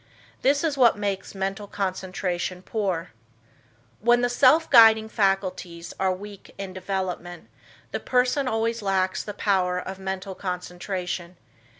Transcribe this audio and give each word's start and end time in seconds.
This 0.41 0.63
is 0.63 0.79
what 0.79 0.97
makes 0.97 1.35
mental 1.35 1.67
concentration 1.67 2.63
poor. 2.63 3.11
When 3.99 4.21
the 4.21 4.29
self 4.29 4.67
guiding 4.71 5.07
faculties 5.09 5.93
are 5.99 6.11
weak 6.11 6.55
in 6.57 6.73
development, 6.73 7.49
the 7.91 7.99
person 7.99 8.47
always 8.47 8.81
lacks 8.81 9.21
the 9.21 9.35
power 9.35 9.77
of 9.77 9.99
mental 9.99 10.33
concentration. 10.33 11.37